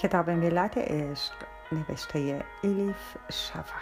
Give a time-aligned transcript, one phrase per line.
[0.00, 1.32] کتاب ملت عشق
[1.72, 3.74] نوشته الیف شفق.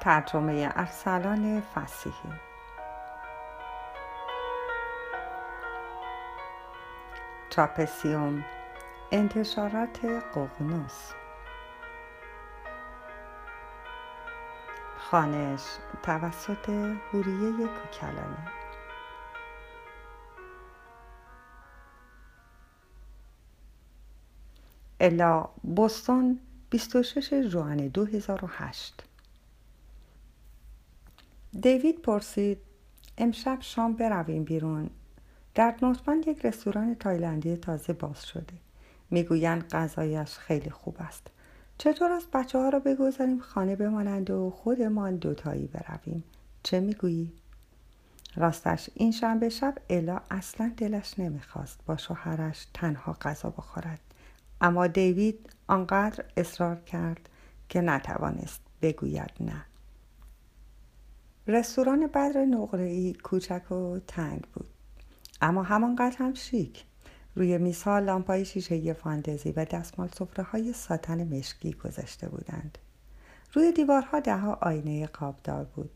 [0.00, 2.32] ترجمه ارسلان فسیحی.
[7.50, 8.44] چاپسیوم
[9.12, 11.12] انتشارات ققنوس
[14.98, 15.62] خانش
[16.02, 16.68] توسط
[17.12, 18.63] هوریه کوکلانی
[25.00, 26.38] الا بوستون
[26.70, 29.04] 26 جوان 2008
[31.60, 32.58] دیوید پرسید
[33.18, 34.90] امشب شام برویم بیرون.
[35.54, 38.54] در نوتمن یک رستوران تایلندی تازه باز شده.
[39.10, 41.26] می‌گویند غذایش خیلی خوب است.
[41.78, 46.24] چطور است بچه ها را بگذاریم خانه بمانند و خودمان دوتایی برویم؟
[46.62, 47.32] چه می‌گویی؟
[48.36, 54.00] راستش این شنبه شب الا اصلا دلش نمی‌خواست با شوهرش تنها غذا بخورد.
[54.60, 57.28] اما دیوید آنقدر اصرار کرد
[57.68, 59.64] که نتوانست بگوید نه.
[61.46, 64.68] رستوران بدر نقره‌ای کوچک و تنگ بود
[65.40, 66.84] اما همانقدر هم شیک.
[67.36, 72.78] روی میزها لامپای شیشه فاندزی و دستمال صفره های ساتن مشکی گذاشته بودند.
[73.52, 75.90] روی دیوارها دهها آینه قابدار بود.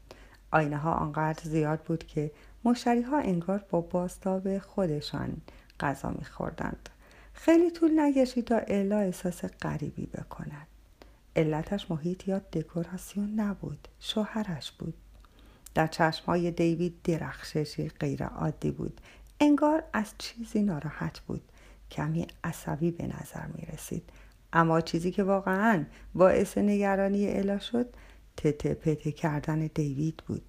[0.50, 2.30] آینه ها آنقدر زیاد بود که
[2.64, 5.36] مشتری ها انگار با باستاب خودشان
[5.80, 6.88] غذا میخوردند.
[7.40, 10.66] خیلی طول نگشید تا الا احساس غریبی بکند
[11.36, 14.94] علتش محیط یا دکوراسیون نبود شوهرش بود.
[15.74, 19.00] در چشمهای دیوید درخششی غیر عادی بود.
[19.40, 21.42] انگار از چیزی ناراحت بود.
[21.90, 24.10] کمی عصبی به نظر می رسید
[24.52, 27.94] اما چیزی که واقعا باعث نگرانی الا شد
[28.36, 30.42] تته پته کردن دیوید بود.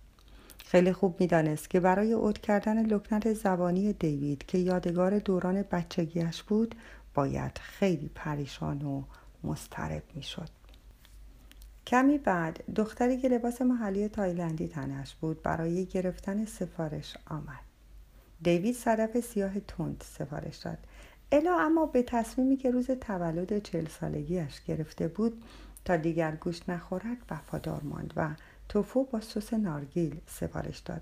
[0.69, 6.75] خیلی خوب می‌دانست که برای اوت کردن لکنت زبانی دیوید که یادگار دوران بچگیش بود
[7.13, 9.03] باید خیلی پریشان و
[9.43, 10.49] مسترب می‌شد.
[11.87, 17.63] کمی بعد دختری که لباس محلی تایلندی تنش بود برای گرفتن سفارش آمد.
[18.41, 20.77] دیوید صدف سیاه تند سفارش داد.
[21.31, 25.43] الا اما به تصمیمی که روز تولد چل سالگیش گرفته بود
[25.85, 28.29] تا دیگر گوشت نخورد وفادار ماند و
[28.69, 31.01] توفو با سس نارگیل سفارش داد.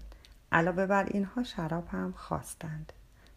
[0.52, 2.94] علاوه بر اینها شراب هم خواستند.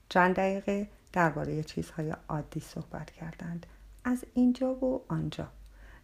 [0.09, 3.67] چند دقیقه درباره چیزهای عادی صحبت کردند.
[4.05, 5.49] از اینجا و آنجا.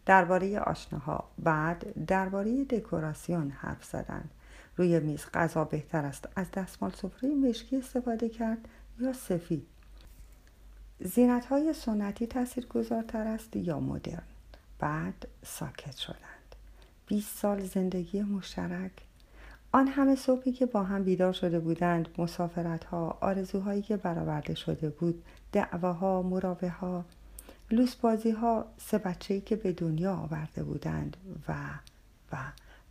[0.05, 1.29] درباره آشناها.
[1.39, 4.29] بعد درباره دکوراسیون حرف زدند.
[4.77, 8.67] روی میز غذا بهتر است از دستمال سفره مشکی استفاده کرد
[8.99, 9.67] یا سفید.
[10.99, 14.23] زینت های سنتی تأثیر گذارتر است یا مدرن.
[14.79, 16.36] بعد ساکت شدند.
[17.07, 18.91] 20 سال زندگی مشترک.
[19.71, 24.89] آن همه صبحی که با هم بیدار شده بودند مسافرت ها آرزوهایی که برآورده شده
[24.89, 27.05] بود دعواها مراوه ها
[27.71, 31.17] لوس بازی ها سه بچه که به دنیا آورده بودند
[31.47, 31.53] و
[32.31, 32.37] و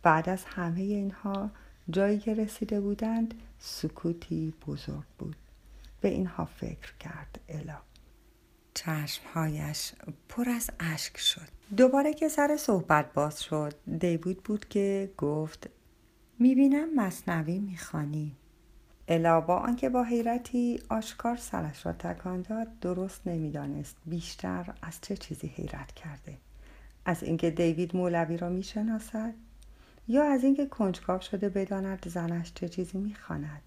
[0.03, 1.49] بعد از همه اینها
[1.89, 5.35] جایی که رسیده بودند سکوتی بزرگ بود.
[6.01, 7.77] به اینها فکر کرد الا.
[8.77, 9.91] چشمهایش
[10.29, 11.47] پر از اشک شد.
[11.77, 15.69] دوباره که سر صحبت باز شد دیوید بود که گفت
[16.39, 18.35] می‌بینم مصنوی می‌خوانی.
[19.07, 25.17] الا با آنکه با حیرتی آشکار سرش را تکان داد درست نمی‌دانست بیشتر از چه
[25.17, 26.37] چیزی حیرت کرده.
[27.05, 29.33] از اینکه دیوید مولوی را می‌شناسد
[30.07, 33.61] یا از اینکه کنجکاو شده بداند زنش چه چیزی می‌خواند.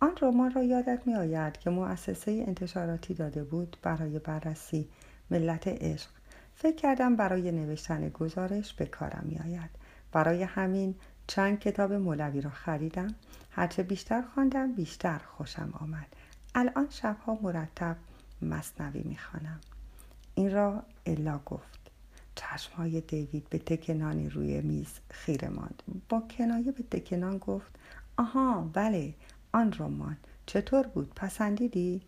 [0.00, 4.88] آن رمان را یادت می آید که مؤسسه انتشاراتی داده بود برای بررسی
[5.30, 6.10] ملت عشق.
[6.54, 9.70] فکر کردم برای نوشتن گزارش به کارم می آید.
[10.12, 10.94] برای همین
[11.26, 13.14] چند کتاب مولوی را خریدم.
[13.50, 16.06] هرچه بیشتر خواندم بیشتر خوشم آمد.
[16.54, 17.96] الان شبها مرتب
[18.42, 19.60] مصنوی می‌خوانم.
[20.34, 21.90] این را الا گفت.
[22.34, 25.82] چشمهای دیوید به تکنانی روی میز خیره ماند.
[26.08, 27.78] با کنایه به تکنان گفت
[28.16, 29.14] آها بله
[29.54, 30.16] آن رمان
[30.46, 32.02] چطور بود؟ پسندیدی؟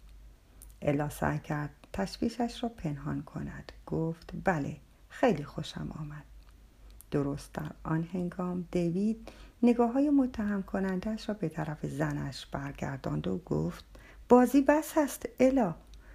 [0.82, 3.72] الا سعی کرد تشویشش را پنهان کند.
[3.86, 4.76] گفت بله
[5.08, 6.24] خیلی خوشم آمد.
[7.10, 9.28] درست در آن هنگام دیوید
[9.62, 13.84] نگاه های متهم کنندش را به طرف زنش برگرداند و گفت
[14.28, 15.74] بازی بس هست الا.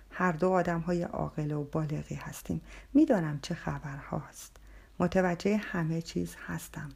[0.10, 2.62] هر دو آدم های عاقل و بالغی هستیم.
[2.94, 4.58] می‌دانم چه خبر هاست
[5.00, 6.90] متوجه همه چیز هستم.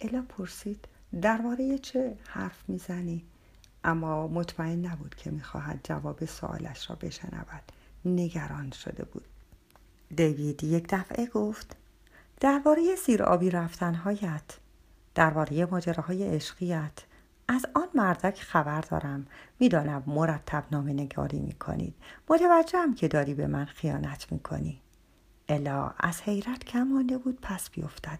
[0.00, 0.88] الا پرسید
[1.22, 3.24] درباره چه حرف می‌زنی؟
[3.84, 7.72] اما مطمئن نبود که می‌خواهد جواب سوالش را بشنود.
[8.04, 9.24] نگران شده بود.
[10.16, 11.76] دیوید یک دفعه گفت
[12.40, 14.42] درباره زیر آبی رفتنهایت
[15.14, 16.92] درباره ماجراهای عشقیت
[17.48, 19.26] از آن مردک خبر دارم.
[19.60, 21.94] می‌دانم مرتب نامه نگاری می کنید
[22.30, 24.80] متوجهم که داری به من خیانت می کنی
[25.48, 28.18] الا از حیرت کم بود پس بیفتد.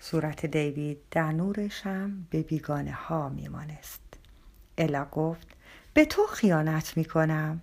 [0.00, 4.05] صورت دیوید در نور شم به بیگانه ها میمانست.
[4.78, 5.46] الا گفت
[5.94, 7.62] به تو خیانت می کنم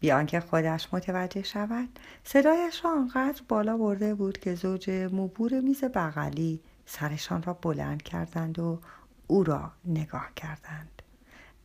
[0.00, 5.84] بیان که خودش متوجه شود صدایش را آنقدر بالا برده بود که زوج موبور میز
[5.84, 8.80] بغلی سرشان را بلند کردند و
[9.26, 11.02] او را نگاه کردند.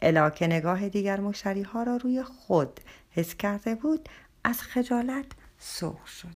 [0.01, 2.80] الا که نگاه دیگر مشتری ها را روی خود
[3.12, 4.10] حس کرده بود
[4.44, 5.25] از خجالت
[5.57, 6.33] سرخ شد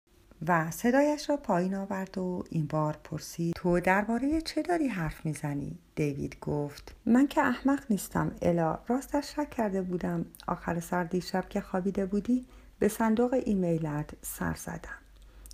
[0.47, 5.79] و صدایش را پایین آورد و این بار پرسید تو درباره چه داری حرف می‌زنی؟
[5.97, 11.61] دیوید گفت من که احمق نیستم الا راستش شک کرده بودم آخر سر دیشب که
[11.61, 12.45] خوابیده بودی
[12.79, 14.97] به صندوق ایمیلت سر زدم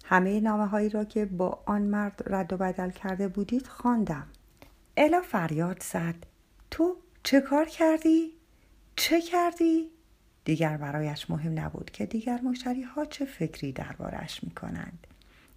[0.03, 4.27] همه نامه هایی را که با آن مرد رد و بدل کرده بودید خواندم.
[4.97, 6.15] الا فریاد زد
[6.71, 8.31] تو چه کار کردی؟
[8.95, 9.89] چه کردی؟
[10.45, 15.07] دیگر برایش مهم نبود که دیگر مشتری ها چه فکری دربارش می کنند.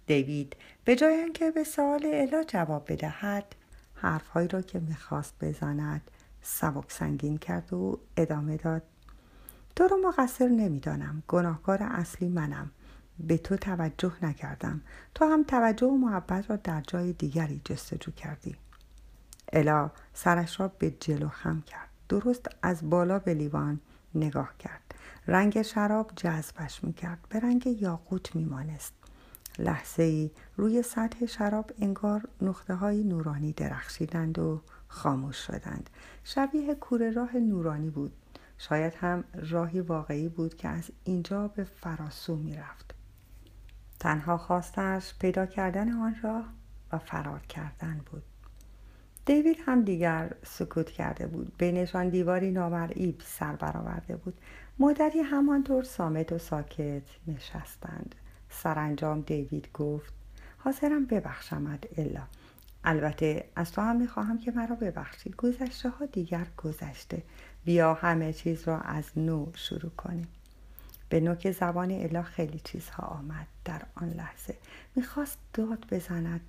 [0.05, 0.55] دیوید
[0.85, 3.55] به جای آنکه به سوال الا جواب بدهد
[4.01, 6.01] حرفهایی را که می‌خواست بزند
[6.41, 8.83] سبک سنگین کرد و ادامه داد.
[9.75, 11.23] تو رو مقصر نمی‌دانم.
[11.27, 12.71] گناهکار اصلی منم.
[13.19, 14.81] به تو توجه نکردم.
[15.15, 18.55] تو هم توجه و محبت را در جای دیگری جستجو کردی.
[19.53, 21.89] الا سرش را به جلو خم کرد.
[22.09, 23.79] درست از بالا به لیوان
[24.15, 24.95] نگاه کرد.
[25.27, 27.19] رنگ شراب جذبش می‌کرد.
[27.29, 28.93] به رنگ یاقوت میمانست.
[29.59, 35.89] لحظه ای روی سطح شراب انگار نقطه های نورانی درخشیدند و خاموش شدند.
[36.23, 38.11] شبیه کوره راه نورانی بود.
[38.57, 42.93] شاید هم راهی واقعی بود که از اینجا به فراسو می‌رفت.
[43.99, 46.45] تنها خواستش پیدا کردن آن راه
[46.91, 48.23] و فرار کردن بود.
[49.25, 51.51] دیوید هم دیگر سکوت کرده بود.
[51.57, 54.37] بینشان دیواری نامرئی سر برآورده بود.
[54.79, 58.15] مدتی همانطور سامت و ساکت نشستند.
[58.49, 60.13] سرانجام دیوید گفت
[60.57, 62.21] حاضرم ببخشمت الا.
[62.83, 67.23] البته از تو هم می‌خواهم که مرا ببخشی گذشته ها دیگر گذشته.
[67.65, 70.27] بیا همه چیز را از نو شروع کنیم.
[71.09, 74.57] به نوک زبان الا خیلی چیزها آمد در آن لحظه.
[74.95, 76.41] می‌خواست داد بزند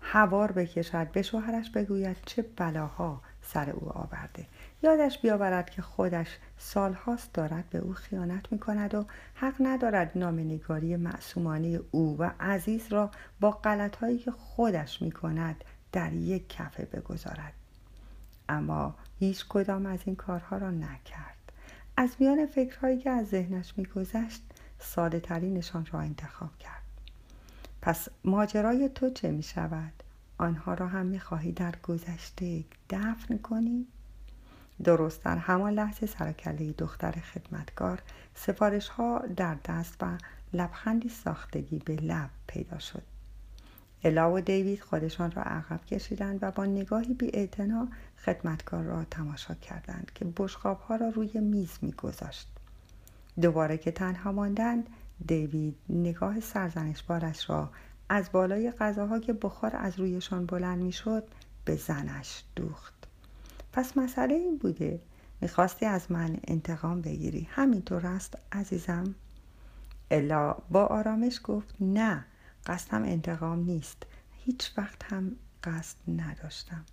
[0.00, 3.22] هوار بکشد به شوهرش بگوید چه بلاها.
[3.44, 4.46] سر او آورده.
[4.82, 10.96] یادش بیاورد که خودش سالهاست دارد به او خیانت می کند و حق ندارد نامنگاری
[10.96, 13.10] معصومانه او و عزیز را
[13.40, 17.52] با غلطهایی که خودش می کند در یک کفه بگذارد.
[18.48, 21.52] اما هیچ کدام از این کارها را نکرد.
[21.96, 24.42] از میان فکرهایی که از ذهنش میگذشت
[24.78, 26.82] ساده ترینشان را انتخاب کرد.
[27.82, 30.03] پس ماجرای تو چه می شود؟
[30.38, 33.86] آنها را هم می خواهی در گذشته دفن کنی؟
[34.84, 38.02] درست در همان لحظه سرکله دختر خدمتکار
[38.34, 40.06] سفارش ها در دست و
[40.52, 43.02] لبخندی ساختگی به لب پیدا شد
[44.04, 47.50] الا و دیوید خودشان را عقب کشیدند و با نگاهی بی
[48.24, 52.48] خدمتکار را تماشا کردند که بشقاب ها را روی میز میگذاشت
[53.42, 54.88] دوباره که تنها ماندند
[55.26, 57.70] دیوید نگاه سرزنش بارش را
[58.08, 61.28] از بالای غذاها که بخار از رویشان بلند می‌شد
[61.64, 62.94] به زنش دوخت.
[63.72, 65.00] پس مسئله این بوده
[65.40, 67.48] می‌خواستی از من انتقام بگیری.
[67.50, 69.14] همینطور است عزیزم.
[70.10, 72.24] الا با آرامش گفت نه
[72.66, 74.02] قصدم انتقام نیست.
[74.44, 76.84] هیچ وقت هم قصد نداشتم.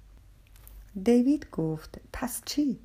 [1.04, 2.80] دیوید گفت پس چی؟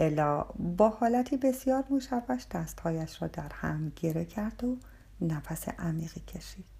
[0.00, 4.78] الا با حالتی بسیار مشوش دستهایش را در هم گره کرد و
[5.20, 6.77] نفس عمیقی کشید.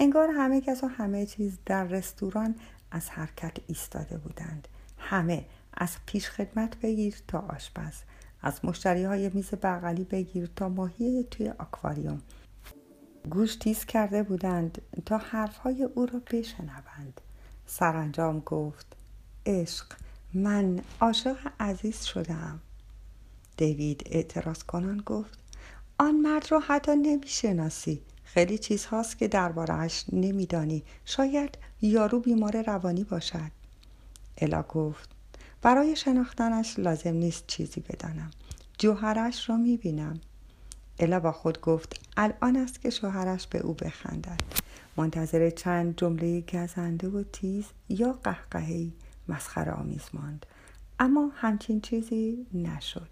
[0.00, 2.54] انگار همه کس و همه چیز در رستوران
[2.90, 4.68] از حرکت ایستاده بودند.
[4.98, 7.94] همه از پیش خدمت بگیر تا آشپز.
[8.42, 12.22] از مشتری های میز بغلی بگیر تا ماهی توی آکواریوم.
[13.30, 17.20] گوش تیز کرده بودند تا حرفهای او را بشنوند.
[17.66, 18.96] سرانجام گفت
[19.46, 19.86] عشق
[20.34, 22.60] من عاشق عزیز شدم
[23.56, 25.38] دیوید اعتراض کنان گفت
[25.98, 28.02] آن مرد را حتی نمی‌شناسی.
[28.34, 30.82] خیلی چیزهاست که دربارهاش نمیدانی.
[31.04, 33.50] شاید یارو بیمار روانی باشد.
[34.38, 35.10] الا گفت
[35.62, 38.30] برای شناختنش لازم نیست چیزی بدانم.
[38.78, 40.20] جوهرش را می‌بینم.
[40.98, 44.40] الا با خود گفت الان است که شوهرش به او بخندد.
[44.96, 48.92] منتظر چند جمله گزنده و تیز یا قهقهی
[49.28, 50.46] مسخره آمیز ماند.
[50.98, 53.08] اما همچین چیزی نشد.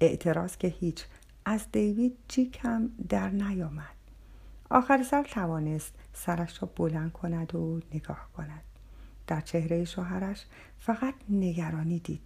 [0.00, 1.04] اعتراض که هیچ.
[1.44, 3.99] از دیوید چی کم در نیامد.
[4.70, 8.62] آخر سر توانست سرش را بلند کند و نگاه کند.
[9.26, 10.46] در چهره شوهرش
[10.78, 12.20] فقط نگرانی دید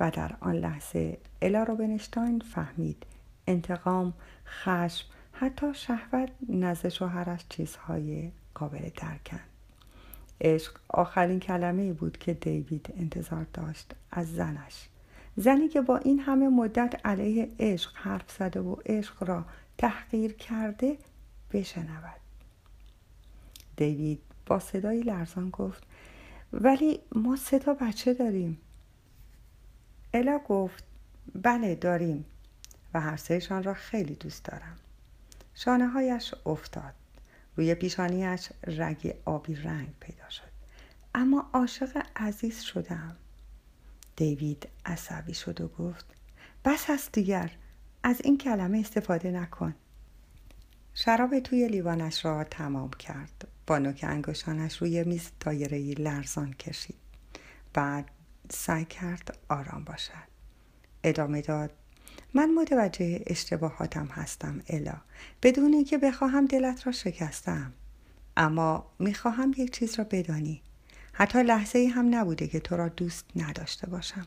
[0.00, 3.06] و در آن لحظه الا روبنشتاین فهمید
[3.46, 4.14] انتقام
[4.46, 9.48] خشم حتی شهوت نزد شوهرش چیزهای قابل درکند.
[10.40, 14.88] عشق آخرین کلمه بود که دیوید انتظار داشت از زنش.
[15.36, 19.44] زنی که با این همه مدت علیه عشق حرف زده و عشق را
[19.78, 20.96] تحقیر کرده
[21.54, 22.20] بشنود.
[23.76, 25.82] دیوید با صدای لرزان گفت
[26.52, 28.58] ولی ما سه تا بچه داریم.
[30.14, 30.84] الا گفت
[31.34, 32.24] بله داریم
[32.94, 34.76] و هر سهشان را خیلی دوست دارم.
[35.54, 36.94] شانه هایش افتاد.
[37.56, 40.54] روی پیشانیش رگ آبی رنگ پیدا شد.
[41.14, 43.16] اما عاشق عزیز شدم.
[44.16, 46.06] دیوید عصبی شد و گفت
[46.64, 47.50] بس است دیگر
[48.02, 49.74] از این کلمه استفاده نکن.
[50.94, 53.48] شراب توی لیوانش را تمام کرد.
[53.66, 56.96] با نوک انگشتانش روی میز دایره لرزان کشید
[57.72, 58.10] بعد
[58.50, 60.28] سعی کرد آرام باشد.
[61.04, 61.70] ادامه داد
[62.34, 64.96] من متوجه اشتباهاتم هستم الا.
[65.42, 67.72] بدون اینکه بخواهم دلت را شکستم.
[68.36, 70.62] اما می‌خواهم یک چیز را بدانی.
[71.12, 74.26] حتی لحظه ای هم نبوده که تو را دوست نداشته باشم.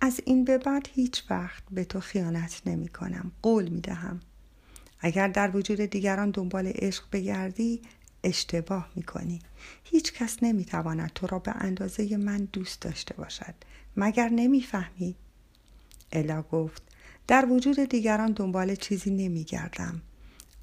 [0.00, 4.20] از این به بعد هیچ وقت به تو خیانت نمی کنم قول می دهم
[5.00, 7.82] اگر در وجود دیگران دنبال عشق بگردی
[8.24, 9.40] اشتباه می کنی
[9.84, 13.54] هیچ کس نمی تواند تو را به اندازه من دوست داشته باشد
[13.96, 15.14] مگر نمی فهمی؟
[16.12, 16.82] الا گفت
[17.26, 20.02] در وجود دیگران دنبال چیزی نمی گردم.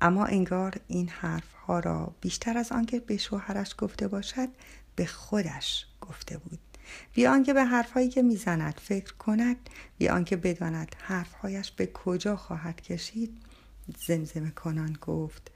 [0.02, 4.50] اما انگار این حرف ها را بیشتر از آنکه به شوهرش گفته باشد
[4.96, 6.60] به خودش گفته بود
[7.14, 12.82] بی آنکه به حرفهایی که می‌زند فکر کند بی آنکه بداند حرفهایش به کجا خواهد
[12.82, 13.38] کشید
[14.08, 15.52] زمزمه کنان گفت.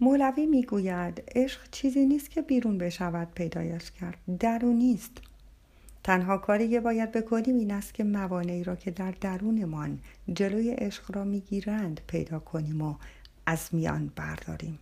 [0.00, 4.18] مولوی می‌گوید عشق چیزی نیست که بیرون بشود پیدایش کرد.
[4.40, 5.12] درونی است
[6.04, 9.98] تنها کاری که باید بکنیم این است که موانعی را که در درونمان
[10.32, 12.94] جلوی عشق را می‌گیرند پیدا کنیم و
[13.46, 14.78] از میان برداریم.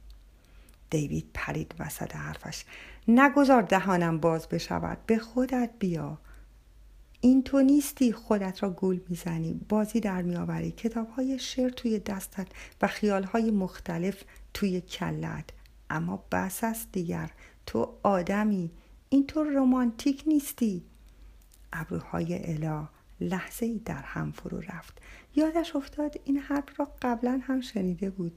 [0.91, 2.65] دیوید پرید وسط حرفش.
[3.09, 4.99] نگذار دهانم باز بشود.
[5.07, 6.19] به خودت بیا.
[7.25, 9.61] این تو نیستی خودت را گول می‌زنی.
[9.69, 10.71] بازی در میآوری.
[10.71, 12.47] کتاب های شعر توی دستت
[12.83, 14.23] و خیال های مختلف
[14.55, 15.45] توی کلت
[15.91, 17.31] اما بس است دیگر.
[17.67, 18.71] تو آدمی.
[19.09, 20.83] این تو رومانتیک نیستی.
[21.73, 22.89] ابروهای الا
[23.21, 24.99] لحظه ای در هم فرو رفت.
[25.37, 28.33] یادش افتاد این حرف را قبلا هم شنیده بود.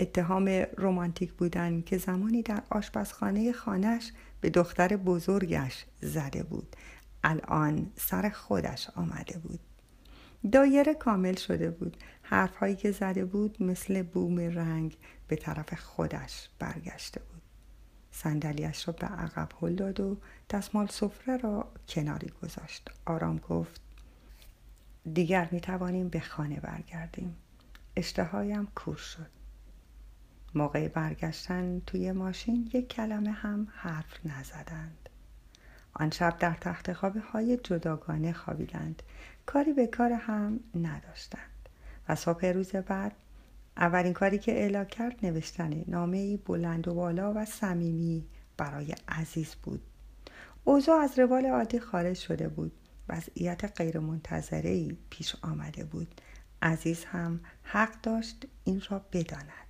[0.00, 6.76] اتهام رومانتیک بودن که زمانی در آشپزخانه خانش به دختر بزرگش زده بود.
[7.24, 9.60] الان سر خودش آمده بود.
[10.52, 11.96] دایره کامل شده بود.
[12.22, 14.96] حرفهایی که زده بود مثل بوم رنگ
[15.28, 17.42] به طرف خودش برگشته بود.
[18.10, 20.16] صندلیاش را به عقب هل داد و
[20.50, 22.90] دستمال سفره را کناری گذاشت.
[23.06, 23.80] آرام گفت
[25.14, 27.36] دیگر می توانیم به خانه برگردیم.
[27.96, 29.30] اشتهایم کور شد.
[30.54, 35.01] موقع برگشتن توی ماشین یک کلمه هم حرف نزدند.
[35.94, 39.02] آن شب در تخت خوابه های جداگانه خوابیدند.
[39.46, 41.68] کاری به کار هم نداشتند.
[42.08, 43.12] و صبح روز بعد
[43.76, 49.82] اولین کاری که اعلا کرد نوشتن نامه بلند و بالا و صمیمی برای عزیز بود.
[50.64, 52.72] اوضاع از روال عادی خارج شده بود.
[53.08, 56.20] وضعیت غیرمنتظره پیش آمده بود.
[56.62, 59.61] عزیز هم حق داشت این را بداند.